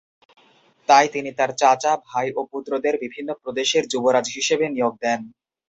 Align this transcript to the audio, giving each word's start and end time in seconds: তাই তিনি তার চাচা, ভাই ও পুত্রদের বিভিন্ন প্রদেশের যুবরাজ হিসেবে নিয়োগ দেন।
তাই 0.89 1.05
তিনি 1.13 1.29
তার 1.39 1.51
চাচা, 1.57 1.91
ভাই 2.07 2.27
ও 2.31 2.51
পুত্রদের 2.51 2.95
বিভিন্ন 3.03 3.29
প্রদেশের 3.41 3.83
যুবরাজ 3.91 4.25
হিসেবে 4.37 4.65
নিয়োগ 4.69 4.93
দেন। 5.03 5.19